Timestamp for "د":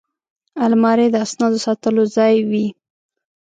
1.11-1.15